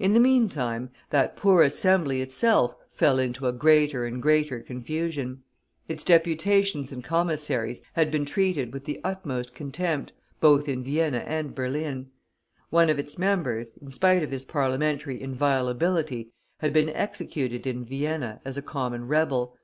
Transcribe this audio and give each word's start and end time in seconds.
In 0.00 0.14
the 0.14 0.18
meantime, 0.18 0.90
that 1.10 1.36
poor 1.36 1.62
Assembly 1.62 2.20
itself 2.20 2.74
fell 2.90 3.20
into 3.20 3.46
a 3.46 3.52
greater 3.52 4.04
and 4.04 4.20
greater 4.20 4.58
confusion. 4.58 5.44
Its 5.86 6.02
deputations 6.02 6.90
and 6.90 7.04
commissaries 7.04 7.80
had 7.92 8.10
been 8.10 8.24
treated 8.24 8.72
with 8.72 8.84
the 8.84 9.00
utmost 9.04 9.54
contempt, 9.54 10.12
both 10.40 10.68
in 10.68 10.82
Vienna 10.82 11.18
and 11.24 11.54
Berlin; 11.54 12.10
one 12.70 12.90
of 12.90 12.98
its 12.98 13.16
members, 13.16 13.76
in 13.80 13.92
spite 13.92 14.24
of 14.24 14.32
his 14.32 14.44
parliamentary 14.44 15.22
inviolability, 15.22 16.32
had 16.58 16.72
been 16.72 16.88
executed 16.88 17.64
in 17.64 17.84
Vienna 17.84 18.40
as 18.44 18.56
a 18.56 18.60
common 18.60 19.06
rebel. 19.06 19.56